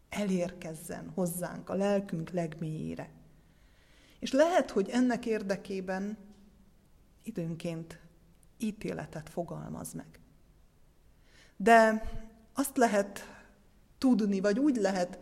elérkezzen 0.08 1.10
hozzánk 1.14 1.68
a 1.68 1.74
lelkünk 1.74 2.30
legmélyére. 2.30 3.10
És 4.18 4.32
lehet, 4.32 4.70
hogy 4.70 4.88
ennek 4.88 5.26
érdekében 5.26 6.18
időnként 7.22 8.00
ítéletet 8.58 9.28
fogalmaz 9.28 9.92
meg. 9.92 10.20
De 11.56 12.02
azt 12.52 12.76
lehet 12.76 13.20
tudni, 13.98 14.40
vagy 14.40 14.58
úgy 14.58 14.76
lehet 14.76 15.18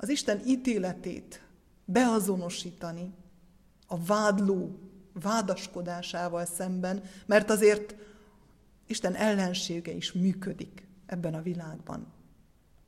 az 0.00 0.08
Isten 0.08 0.40
ítéletét 0.46 1.42
beazonosítani 1.84 3.14
a 3.86 4.04
vádló 4.04 4.78
vádaskodásával 5.12 6.44
szemben, 6.44 7.02
mert 7.26 7.50
azért 7.50 7.94
Isten 8.86 9.14
ellensége 9.14 9.92
is 9.92 10.12
működik 10.12 10.86
ebben 11.06 11.34
a 11.34 11.42
világban. 11.42 12.12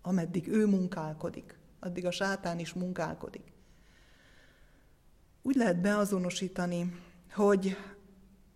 Ameddig 0.02 0.48
ő 0.48 0.66
munkálkodik, 0.66 1.58
addig 1.80 2.06
a 2.06 2.10
sátán 2.10 2.58
is 2.58 2.72
munkálkodik. 2.72 3.52
Úgy 5.42 5.54
lehet 5.54 5.80
beazonosítani, 5.80 6.94
hogy 7.32 7.76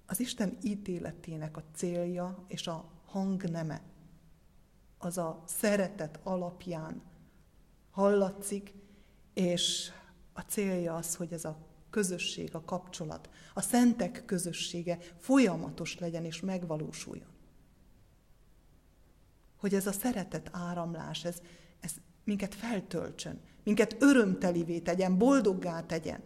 az 0.06 0.20
Isten 0.20 0.56
ítéletének 0.62 1.56
a 1.56 1.62
célja 1.74 2.44
és 2.48 2.66
a 2.66 2.84
hangneme 3.04 3.82
az 4.98 5.18
a 5.18 5.42
szeretet 5.46 6.20
alapján 6.22 7.02
hallatszik, 7.94 8.74
és 9.35 9.90
a 10.33 10.40
célja 10.40 10.94
az, 10.94 11.14
hogy 11.14 11.33
ez 11.33 11.44
a 11.44 11.57
közösség, 11.90 12.54
a 12.54 12.64
kapcsolat, 12.64 13.28
a 13.54 13.61
szentek 13.61 14.22
közössége 14.26 14.98
folyamatos 15.18 15.98
legyen 15.98 16.24
és 16.24 16.40
megvalósuljon. 16.40 17.28
Hogy 19.57 19.74
ez 19.74 19.87
a 19.87 19.92
szeretet 19.92 20.48
áramlás, 20.52 21.24
ez, 21.24 21.40
ez 21.80 21.92
minket 22.24 22.54
feltöltsön, 22.54 23.40
minket 23.62 23.96
örömtelivé 23.98 24.78
tegyen, 24.78 25.18
boldoggá 25.18 25.80
tegyen, 25.80 26.22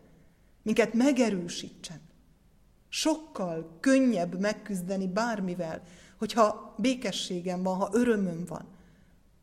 minket 0.62 0.94
megerősítsen. 0.94 2.00
Sokkal 2.88 3.76
könnyebb 3.80 4.40
megküzdeni 4.40 5.08
bármivel, 5.08 5.82
hogyha 6.18 6.74
békességem 6.78 7.62
van, 7.62 7.76
ha 7.76 7.88
örömöm 7.92 8.44
van, 8.44 8.66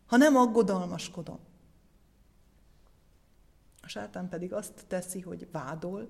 ha 0.05 0.17
nem 0.17 0.35
aggodalmaskodom. 0.35 1.39
A 3.85 3.87
sátán 3.87 4.29
pedig 4.29 4.53
azt 4.53 4.85
teszi, 4.87 5.21
hogy 5.21 5.47
vádol, 5.51 6.09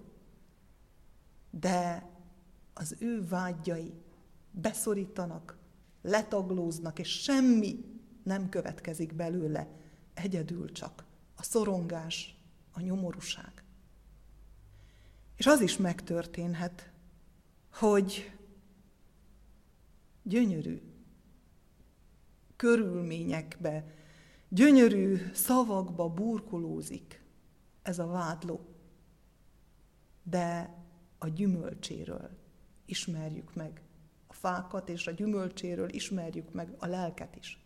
de 1.49 2.09
az 2.73 2.95
ő 2.99 3.27
vágyai 3.27 3.93
beszorítanak, 4.51 5.57
letaglóznak, 6.01 6.99
és 6.99 7.21
semmi 7.21 7.99
nem 8.23 8.49
következik 8.49 9.13
belőle, 9.13 9.67
egyedül 10.13 10.71
csak 10.71 11.05
a 11.35 11.43
szorongás, 11.43 12.39
a 12.71 12.81
nyomorúság. 12.81 13.63
És 15.35 15.45
az 15.45 15.61
is 15.61 15.77
megtörténhet, 15.77 16.91
hogy 17.71 18.31
gyönyörű 20.23 20.81
körülményekbe, 22.55 23.85
gyönyörű 24.49 25.17
szavakba 25.33 26.09
burkolózik 26.09 27.23
ez 27.85 27.99
a 27.99 28.07
vádló. 28.07 28.65
De 30.23 30.75
a 31.17 31.27
gyümölcséről 31.27 32.29
ismerjük 32.85 33.53
meg 33.53 33.81
a 34.27 34.33
fákat, 34.33 34.89
és 34.89 35.07
a 35.07 35.11
gyümölcséről 35.11 35.89
ismerjük 35.89 36.51
meg 36.51 36.75
a 36.77 36.85
lelket 36.85 37.35
is. 37.35 37.65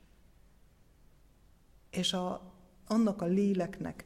És 1.89 2.13
a, 2.13 2.53
annak 2.87 3.21
a 3.21 3.25
léleknek, 3.25 4.05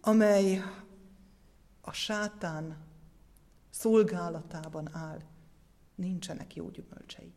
amely 0.00 0.62
a 1.80 1.92
sátán 1.92 2.76
szolgálatában 3.70 4.94
áll, 4.94 5.22
nincsenek 5.94 6.54
jó 6.54 6.70
gyümölcsei. 6.70 7.34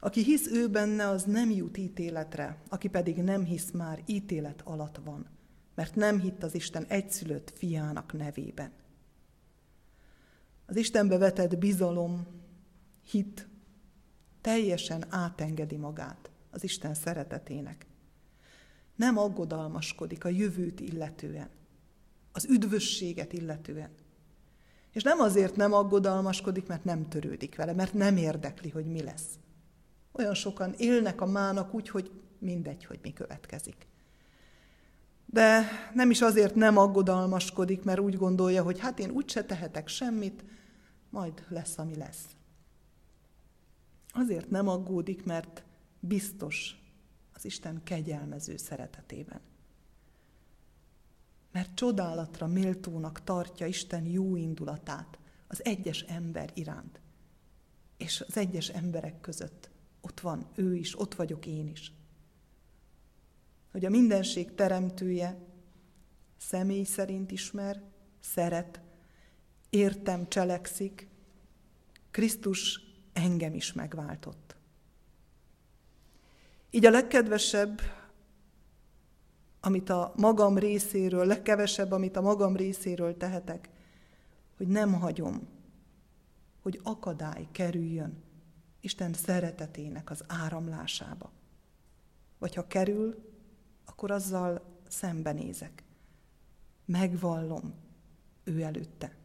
Aki 0.00 0.22
hisz 0.22 0.46
ő 0.46 0.68
benne, 0.68 1.08
az 1.08 1.22
nem 1.22 1.50
jut 1.50 1.76
ítéletre, 1.76 2.62
aki 2.68 2.88
pedig 2.88 3.16
nem 3.16 3.44
hisz 3.44 3.70
már, 3.70 4.02
ítélet 4.06 4.60
alatt 4.60 4.96
van, 4.96 5.28
mert 5.74 5.94
nem 5.94 6.20
hitt 6.20 6.42
az 6.42 6.54
Isten 6.54 6.84
egyszülött 6.84 7.52
fiának 7.56 8.12
nevében. 8.12 8.72
Az 10.66 10.76
Istenbe 10.76 11.18
vetett 11.18 11.58
bizalom, 11.58 12.26
hit 13.10 13.48
teljesen 14.40 15.04
átengedi 15.08 15.76
magát 15.76 16.30
az 16.50 16.64
Isten 16.64 16.94
szeretetének. 16.94 17.86
Nem 18.96 19.18
aggodalmaskodik 19.18 20.24
a 20.24 20.28
jövőt 20.28 20.80
illetően, 20.80 21.48
az 22.32 22.44
üdvösséget 22.44 23.32
illetően. 23.32 23.90
És 24.92 25.02
nem 25.02 25.20
azért 25.20 25.56
nem 25.56 25.72
aggodalmaskodik, 25.72 26.66
mert 26.66 26.84
nem 26.84 27.08
törődik 27.08 27.56
vele, 27.56 27.72
mert 27.72 27.92
nem 27.92 28.16
érdekli, 28.16 28.70
hogy 28.70 28.86
mi 28.86 29.02
lesz. 29.02 29.38
Olyan 30.12 30.34
sokan 30.34 30.74
élnek 30.76 31.20
a 31.20 31.26
mának 31.26 31.74
úgy, 31.74 31.88
hogy 31.88 32.10
mindegy, 32.38 32.84
hogy 32.84 32.98
mi 33.02 33.12
következik. 33.12 33.86
De 35.34 35.68
nem 35.94 36.10
is 36.10 36.20
azért 36.20 36.54
nem 36.54 36.76
aggodalmaskodik, 36.76 37.82
mert 37.82 38.00
úgy 38.00 38.16
gondolja, 38.16 38.62
hogy 38.62 38.78
hát 38.78 38.98
én 38.98 39.10
úgyse 39.10 39.44
tehetek 39.44 39.88
semmit, 39.88 40.44
majd 41.10 41.44
lesz, 41.48 41.78
ami 41.78 41.96
lesz. 41.96 42.24
Azért 44.12 44.50
nem 44.50 44.68
aggódik, 44.68 45.24
mert 45.24 45.64
biztos 46.00 46.76
az 47.32 47.44
Isten 47.44 47.80
kegyelmező 47.84 48.56
szeretetében. 48.56 49.40
Mert 51.52 51.74
csodálatra 51.74 52.46
méltónak 52.46 53.24
tartja 53.24 53.66
Isten 53.66 54.04
jó 54.04 54.36
indulatát 54.36 55.18
az 55.46 55.64
egyes 55.64 56.00
ember 56.00 56.50
iránt. 56.54 57.00
És 57.96 58.24
az 58.28 58.36
egyes 58.36 58.68
emberek 58.68 59.20
között 59.20 59.70
ott 60.00 60.20
van 60.20 60.46
ő 60.54 60.76
is, 60.76 61.00
ott 61.00 61.14
vagyok 61.14 61.46
én 61.46 61.68
is. 61.68 61.92
Hogy 63.74 63.84
a 63.84 63.90
mindenség 63.90 64.54
teremtője 64.54 65.38
személy 66.36 66.84
szerint 66.84 67.30
ismer, 67.30 67.82
szeret, 68.20 68.80
értem, 69.70 70.28
cselekszik, 70.28 71.08
Krisztus 72.10 72.80
engem 73.12 73.54
is 73.54 73.72
megváltott. 73.72 74.56
Így 76.70 76.86
a 76.86 76.90
legkedvesebb, 76.90 77.80
amit 79.60 79.88
a 79.88 80.12
magam 80.16 80.58
részéről, 80.58 81.26
legkevesebb, 81.26 81.92
amit 81.92 82.16
a 82.16 82.20
magam 82.20 82.56
részéről 82.56 83.16
tehetek, 83.16 83.68
hogy 84.56 84.66
nem 84.68 84.92
hagyom, 84.92 85.48
hogy 86.62 86.80
akadály 86.82 87.48
kerüljön 87.52 88.22
Isten 88.80 89.12
szeretetének 89.12 90.10
az 90.10 90.24
áramlásába. 90.26 91.32
Vagy 92.38 92.54
ha 92.54 92.66
kerül, 92.66 93.32
akkor 93.84 94.10
azzal 94.10 94.62
szembenézek. 94.88 95.82
Megvallom 96.84 97.74
ő 98.44 98.62
előtte. 98.62 99.16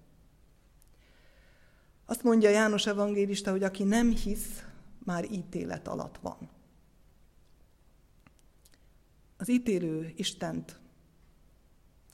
Azt 2.06 2.24
mondja 2.24 2.50
János 2.50 2.86
evangélista, 2.86 3.52
hogy 3.52 3.64
aki 3.64 3.84
nem 3.84 4.12
hisz, 4.12 4.64
már 5.06 5.32
ítélet 5.32 5.88
alatt 5.88 6.18
van. 6.18 6.50
Az 9.38 9.50
ítélő 9.50 10.14
Istent 10.16 10.80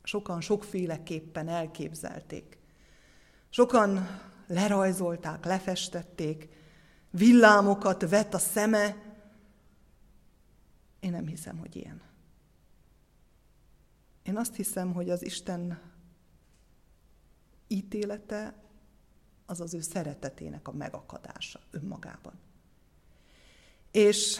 sokan 0.04 0.42
sokféleképpen 0.42 1.48
elképzelték. 1.48 2.58
Sokan 3.50 4.08
lerajzolták, 4.48 5.46
lefestették, 5.46 6.50
villámokat 7.10 8.10
vet 8.10 8.34
a 8.34 8.38
szeme. 8.38 8.96
Én 11.00 11.12
nem 11.12 11.28
hiszem, 11.28 11.58
hogy 11.58 11.76
ilyen. 11.76 12.02
Én 14.26 14.38
azt 14.38 14.56
hiszem, 14.56 14.94
hogy 14.94 15.10
az 15.10 15.24
Isten 15.24 15.82
ítélete 17.68 18.64
az 19.46 19.62
az 19.62 19.74
ő 19.74 19.82
szeretetének 19.82 20.68
a 20.68 20.72
megakadása 20.72 21.60
önmagában. 21.72 22.34
És 23.92 24.38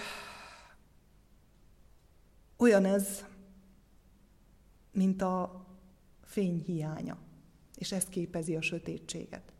olyan 2.58 2.86
ez, 2.86 3.26
mint 4.92 5.22
a 5.22 5.66
fény 6.22 6.64
hiánya, 6.66 7.18
és 7.76 7.92
ez 7.92 8.06
képezi 8.06 8.56
a 8.56 8.62
sötétséget. 8.62 9.54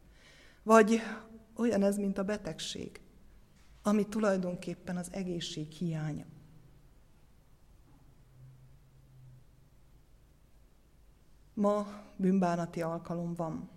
Vagy 0.64 1.02
olyan 1.56 1.84
ez, 1.84 1.98
mint 1.98 2.18
a 2.18 2.24
betegség, 2.24 3.02
ami 3.82 4.08
tulajdonképpen 4.08 4.98
az 4.98 5.12
egészség 5.12 5.72
hiánya. 5.72 6.26
Ma 11.56 12.04
bűnbánati 12.16 12.82
alkalom 12.82 13.34
van. 13.34 13.70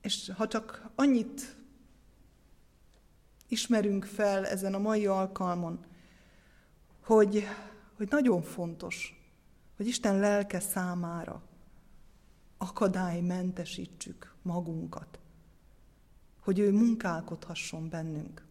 És 0.00 0.32
ha 0.36 0.46
csak 0.46 0.90
annyit 0.94 1.56
ismerünk 3.48 4.04
fel 4.04 4.46
ezen 4.46 4.74
a 4.74 4.78
mai 4.78 5.06
alkalmon, 5.06 5.84
hogy, 7.00 7.44
hogy 7.96 8.08
nagyon 8.10 8.42
fontos, 8.42 9.14
hogy 9.76 9.86
Isten 9.86 10.18
lelke 10.18 10.60
számára 10.60 11.42
akadálymentesítsük 12.56 14.34
magunkat, 14.42 15.18
hogy 16.40 16.58
ő 16.58 16.72
munkálkodhasson 16.72 17.88
bennünk, 17.88 18.46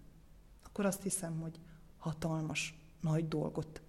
akkor 0.63 0.85
azt 0.85 1.01
hiszem, 1.03 1.39
hogy 1.39 1.59
hatalmas, 1.97 2.73
nagy 3.01 3.27
dolgot 3.27 3.81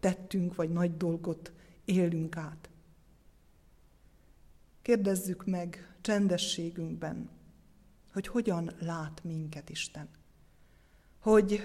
tettünk, 0.00 0.54
vagy 0.54 0.70
nagy 0.70 0.96
dolgot 0.96 1.52
élünk 1.84 2.36
át. 2.36 2.70
Kérdezzük 4.84 5.46
meg 5.46 5.96
csendességünkben, 6.00 7.30
hogy 8.12 8.26
hogyan 8.26 8.70
lát 8.80 9.24
minket 9.24 9.70
Isten. 9.70 10.08
Hogy 11.18 11.60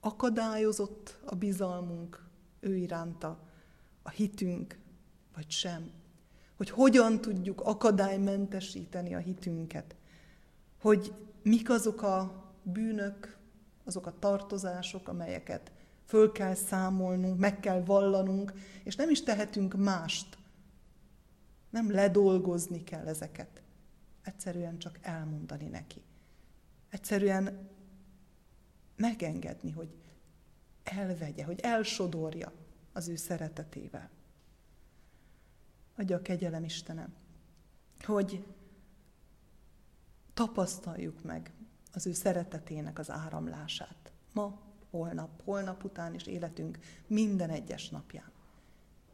akadályozott 0.00 1.18
a 1.24 1.34
bizalmunk 1.34 2.24
ő 2.60 2.76
iránta, 2.76 3.38
a 4.02 4.10
hitünk, 4.10 4.78
vagy 5.34 5.50
sem. 5.50 5.90
Hogy 6.56 6.70
hogyan 6.70 7.20
tudjuk 7.20 7.60
akadálymentesíteni 7.60 9.14
a 9.14 9.18
hitünket. 9.18 9.96
Hogy 10.80 11.12
mik 11.42 11.70
azok 11.70 12.02
a 12.02 12.44
bűnök, 12.62 13.38
azok 13.84 14.06
a 14.06 14.18
tartozások, 14.18 15.08
amelyeket 15.08 15.72
föl 16.04 16.32
kell 16.32 16.54
számolnunk, 16.54 17.38
meg 17.38 17.60
kell 17.60 17.84
vallanunk, 17.84 18.52
és 18.84 18.96
nem 18.96 19.10
is 19.10 19.22
tehetünk 19.22 19.74
mást. 19.76 20.33
Nem 21.74 21.90
ledolgozni 21.90 22.84
kell 22.84 23.06
ezeket. 23.06 23.62
Egyszerűen 24.22 24.78
csak 24.78 24.98
elmondani 25.02 25.66
neki. 25.66 26.02
Egyszerűen 26.88 27.68
megengedni, 28.96 29.70
hogy 29.70 29.94
elvegye, 30.82 31.44
hogy 31.44 31.60
elsodorja 31.60 32.52
az 32.92 33.08
ő 33.08 33.16
szeretetével. 33.16 34.10
Adja 35.96 36.16
a 36.16 36.22
kegyelem 36.22 36.64
Istenem, 36.64 37.14
hogy 38.00 38.46
tapasztaljuk 40.34 41.22
meg 41.22 41.52
az 41.92 42.06
ő 42.06 42.12
szeretetének 42.12 42.98
az 42.98 43.10
áramlását. 43.10 44.12
Ma, 44.32 44.60
holnap, 44.90 45.42
holnap 45.44 45.84
után 45.84 46.14
is 46.14 46.26
életünk 46.26 46.78
minden 47.06 47.50
egyes 47.50 47.88
napján. 47.88 48.33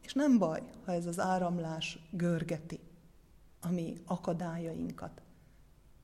És 0.01 0.13
nem 0.13 0.37
baj, 0.37 0.61
ha 0.85 0.91
ez 0.91 1.05
az 1.05 1.19
áramlás 1.19 1.99
görgeti 2.11 2.79
a 3.59 3.69
mi 3.69 4.01
akadályainkat. 4.05 5.21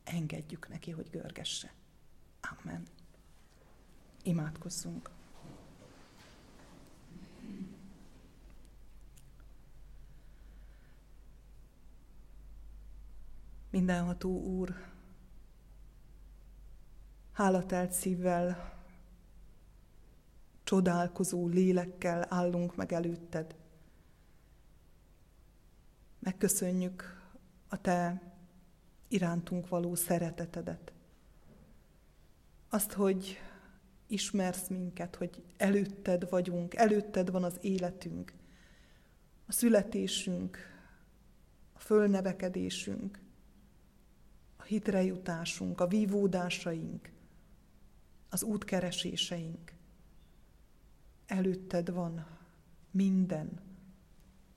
Engedjük 0.03 0.69
neki, 0.69 0.91
hogy 0.91 1.09
görgesse. 1.09 1.73
Amen. 2.61 2.83
Imádkozzunk. 4.23 5.09
Mindenható 13.69 14.41
Úr, 14.41 14.75
hálatelt 17.31 17.91
szívvel, 17.91 18.73
csodálkozó 20.63 21.47
lélekkel 21.47 22.25
állunk 22.29 22.75
meg 22.75 22.93
előtted. 22.93 23.55
Megköszönjük 26.27 27.21
a 27.67 27.81
Te 27.81 28.21
irántunk 29.07 29.67
való 29.67 29.95
szeretetedet. 29.95 30.93
Azt, 32.69 32.91
hogy 32.91 33.37
ismersz 34.07 34.67
minket, 34.67 35.15
hogy 35.15 35.43
előtted 35.57 36.29
vagyunk, 36.29 36.75
előtted 36.75 37.31
van 37.31 37.43
az 37.43 37.57
életünk, 37.61 38.33
a 39.45 39.51
születésünk, 39.51 40.57
a 41.73 41.79
fölnevekedésünk, 41.79 43.19
a 44.57 44.63
hitrejutásunk, 44.63 45.81
a 45.81 45.87
vívódásaink, 45.87 47.11
az 48.29 48.43
útkereséseink. 48.43 49.73
Előtted 51.25 51.91
van 51.91 52.27
minden, 52.91 53.59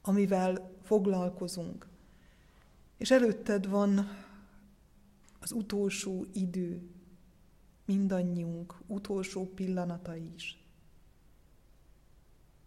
amivel 0.02 0.78
foglalkozunk, 0.90 1.87
és 2.96 3.11
előtted 3.11 3.68
van 3.68 4.09
az 5.40 5.53
utolsó 5.53 6.26
idő, 6.33 6.90
mindannyiunk 7.85 8.74
utolsó 8.87 9.46
pillanata 9.55 10.16
is. 10.16 10.64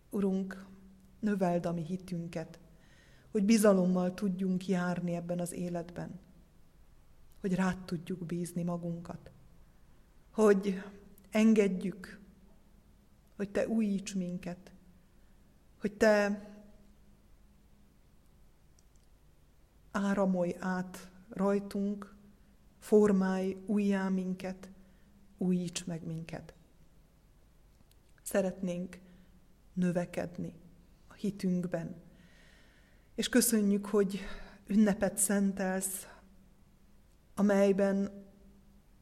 Urunk, 0.10 0.66
növeld 1.20 1.66
a 1.66 1.74
mi 1.74 1.82
hitünket, 1.82 2.60
hogy 3.32 3.44
bizalommal 3.44 4.14
tudjunk 4.14 4.68
járni 4.68 5.16
ebben 5.16 5.40
az 5.40 5.52
életben, 5.52 6.20
hogy 7.40 7.56
rád 7.56 7.86
tudjuk 7.86 8.26
bízni 8.26 8.64
magunkat, 8.64 9.32
hogy 10.32 10.82
engedjük, 11.30 12.20
hogy 13.36 13.50
Te 13.50 13.68
újíts 13.68 14.16
minket, 14.16 14.72
hogy 15.78 15.94
Te 15.94 16.48
áramolj 19.94 20.56
át 20.60 21.10
rajtunk, 21.30 22.16
formálj 22.80 23.58
újjá 23.66 24.10
minket, 24.10 24.70
újíts 25.38 25.86
meg 25.86 26.06
minket. 26.06 26.54
Szeretnénk 28.22 29.00
növekedni 29.74 30.54
a 31.08 31.14
hitünkben. 31.14 32.02
És 33.16 33.30
köszönjük, 33.30 33.86
hogy 33.86 34.20
ünnepet 34.68 35.18
szentelsz, 35.18 36.08
amelyben 37.36 38.24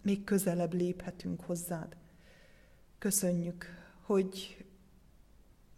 még 0.01 0.23
közelebb 0.23 0.73
léphetünk 0.73 1.41
hozzád. 1.41 1.97
Köszönjük, 2.97 3.65
hogy 4.01 4.65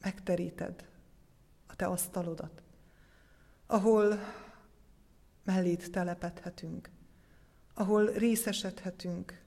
megteríted 0.01 0.87
a 1.67 1.75
te 1.75 1.85
asztalodat, 1.85 2.61
ahol 3.65 4.19
mellét 5.43 5.91
telepedhetünk, 5.91 6.89
ahol 7.73 8.05
részesedhetünk 8.05 9.43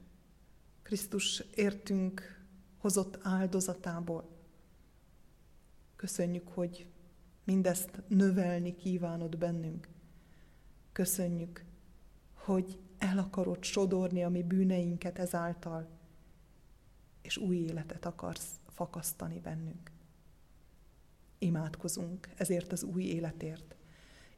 Krisztus 0.83 1.45
értünk 1.55 2.45
hozott 2.79 3.19
áldozatából. 3.23 4.29
Köszönjük, 5.97 6.49
hogy 6.49 6.87
mindezt 7.45 8.03
növelni 8.09 8.77
kívánod 8.77 9.39
bennünk. 9.39 9.89
Köszönjük, 10.93 11.65
hogy 12.35 12.79
el 12.99 13.19
akarod 13.19 13.65
sodorni 13.65 14.25
a 14.25 14.29
mi 14.29 14.43
bűneinket 14.43 15.19
ezáltal, 15.19 15.89
és 17.23 17.37
új 17.37 17.57
életet 17.57 18.05
akarsz 18.05 18.61
fakasztani 18.69 19.41
bennünk. 19.41 19.91
Imádkozunk 21.39 22.29
ezért 22.37 22.73
az 22.73 22.83
új 22.83 23.03
életért. 23.03 23.76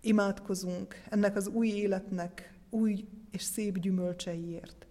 Imádkozunk 0.08 1.04
ennek 1.10 1.36
az 1.36 1.46
új 1.46 1.68
életnek 1.68 2.58
új 2.70 3.08
és 3.30 3.42
szép 3.42 3.78
gyümölcseiért. 3.78 4.86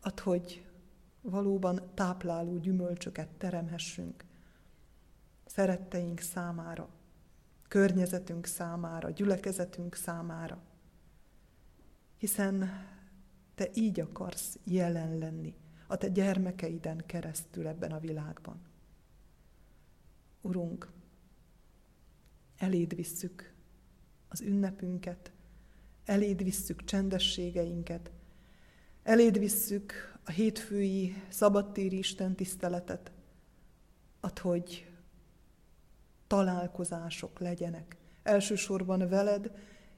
Add, 0.00 0.20
hogy 0.20 0.66
valóban 1.20 1.90
tápláló 1.94 2.58
gyümölcsöket 2.58 3.28
teremhessünk 3.28 4.24
szeretteink 5.46 6.20
számára, 6.20 6.88
környezetünk 7.68 8.46
számára, 8.46 9.10
gyülekezetünk 9.10 9.94
számára. 9.94 10.62
hiszen 12.16 12.68
te 13.54 13.68
így 13.74 14.00
akarsz 14.00 14.58
jelen 14.64 15.18
lenni 15.18 15.56
a 15.86 15.96
te 15.96 16.08
gyermekeiden 16.08 17.02
keresztül 17.06 17.66
ebben 17.66 17.92
a 17.92 17.98
világban. 17.98 18.60
Urunk, 20.40 20.92
eléd 22.56 22.94
visszük 22.94 23.53
az 24.34 24.40
ünnepünket, 24.40 25.32
eléd 26.04 26.42
visszük 26.42 26.84
csendességeinket, 26.84 28.10
eléd 29.02 29.38
visszük 29.38 30.18
a 30.24 30.30
hétfői 30.30 31.14
szabadtéri 31.28 31.98
Isten 31.98 32.34
tiszteletet, 32.34 33.12
ad, 34.20 34.38
hogy 34.38 34.90
találkozások 36.26 37.38
legyenek, 37.38 37.96
elsősorban 38.22 39.08
veled 39.08 39.50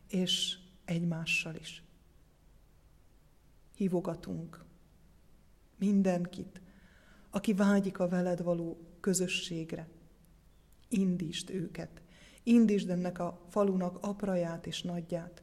és 0.09 0.59
egymással 0.85 1.55
is. 1.55 1.83
Hívogatunk 3.77 4.65
mindenkit, 5.77 6.61
aki 7.31 7.55
vágyik 7.55 7.99
a 7.99 8.09
veled 8.09 8.43
való 8.43 8.79
közösségre. 9.01 9.89
Indítsd 10.89 11.51
őket, 11.51 12.01
indítsd 12.47 12.91
ennek 12.91 13.19
a 13.19 13.41
falunak 13.49 13.99
apraját 14.01 14.67
és 14.67 14.83
nagyját, 14.83 15.43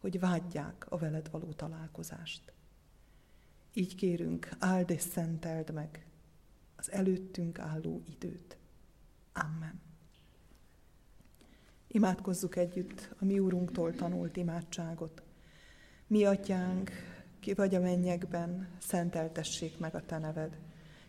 hogy 0.00 0.20
vágyják 0.20 0.86
a 0.88 0.98
veled 0.98 1.30
való 1.30 1.52
találkozást. 1.52 2.52
Így 3.74 3.94
kérünk, 3.94 4.48
áld 4.58 4.90
és 4.90 5.00
szenteld 5.00 5.72
meg 5.72 6.06
az 6.76 6.92
előttünk 6.92 7.58
álló 7.58 8.02
időt. 8.06 8.56
Amen. 9.32 9.80
Imádkozzuk 11.86 12.56
együtt 12.56 13.14
a 13.20 13.24
mi 13.24 13.38
úrunktól 13.38 13.94
tanult 13.94 14.36
imádságot. 14.36 15.22
Mi 16.06 16.24
atyánk, 16.24 16.90
ki 17.40 17.54
vagy 17.54 17.74
a 17.74 17.80
mennyekben, 17.80 18.68
szenteltessék 18.78 19.78
meg 19.78 19.94
a 19.94 20.04
te 20.06 20.18
neved. 20.18 20.58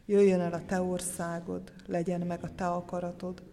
Jöjjön 0.06 0.40
el 0.40 0.54
a 0.54 0.66
te 0.66 0.82
országod, 0.82 1.74
legyen 1.86 2.22
meg 2.22 2.44
a 2.44 2.56
te 2.56 2.68
akaratod, 2.68 3.53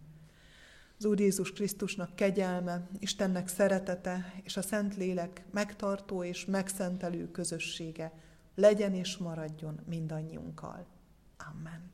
Az 1.01 1.07
Úr 1.07 1.19
Jézus 1.19 1.51
Krisztusnak 1.51 2.15
kegyelme, 2.15 2.87
Istennek 2.99 3.47
szeretete 3.47 4.33
és 4.43 4.57
a 4.57 4.61
Szentlélek 4.61 5.43
megtartó 5.51 6.23
és 6.23 6.45
megszentelő 6.45 7.31
közössége 7.31 8.11
legyen 8.55 8.93
és 8.93 9.17
maradjon 9.17 9.79
mindannyiunkkal. 9.85 10.85
Amen. 11.37 11.91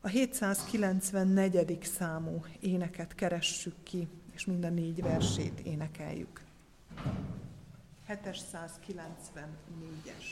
A 0.00 0.08
794. 0.08 1.82
számú 1.82 2.44
éneket 2.60 3.14
keressük 3.14 3.82
ki, 3.82 4.08
és 4.32 4.44
mind 4.44 4.64
a 4.64 4.70
négy 4.70 5.02
versét 5.02 5.60
énekeljük. 5.60 6.44
794-es. 8.08 10.24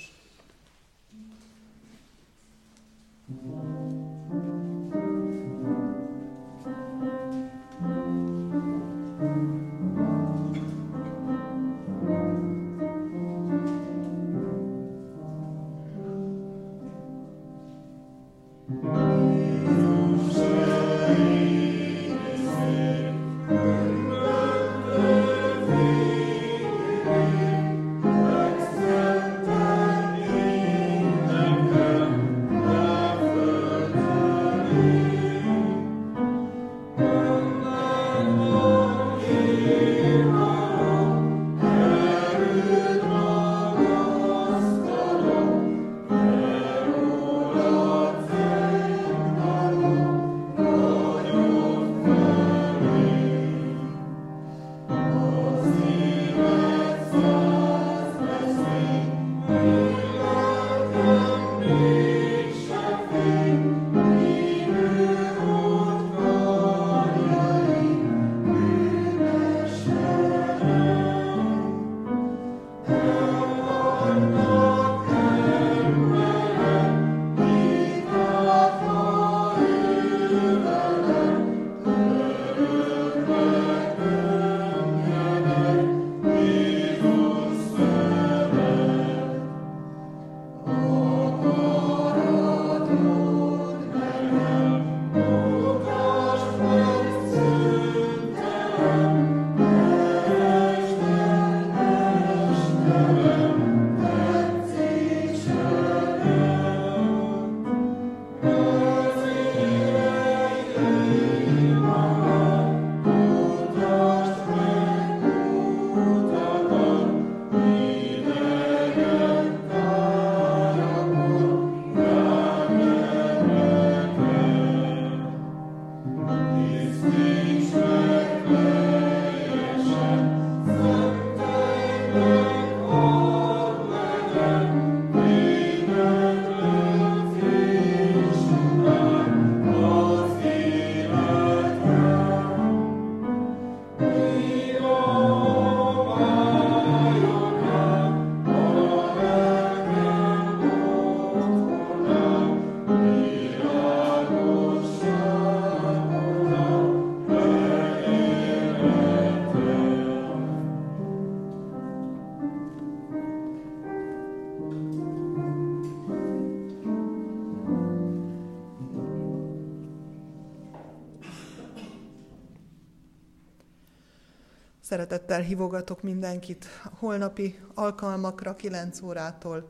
Szeretettel 175.09 175.43
hívogatok 175.43 176.03
mindenkit 176.03 176.65
holnapi 176.99 177.59
alkalmakra 177.75 178.57
9 178.57 179.01
órától 179.01 179.69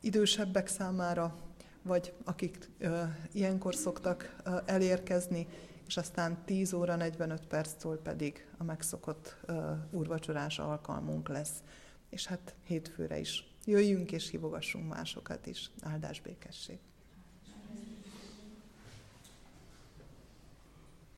idősebbek 0.00 0.68
számára 0.68 1.34
vagy 1.82 2.12
akik 2.24 2.70
ö, 2.78 3.02
ilyenkor 3.32 3.74
szoktak 3.74 4.36
ö, 4.44 4.56
elérkezni, 4.64 5.46
és 5.86 5.96
aztán 5.96 6.38
10 6.44 6.72
óra 6.72 6.96
45 6.96 7.46
perctől 7.46 8.02
pedig 8.02 8.46
a 8.58 8.64
megszokott 8.64 9.36
ö, 9.46 9.72
úrvacsorás 9.90 10.58
alkalmunk 10.58 11.28
lesz. 11.28 11.62
És 12.10 12.26
hát 12.26 12.54
hétfőre 12.64 13.18
is 13.18 13.54
jöjjünk 13.64 14.12
és 14.12 14.30
hívogassunk 14.30 14.88
másokat 14.88 15.46
is. 15.46 15.70
Áldás 15.80 16.20
békesség! 16.20 16.78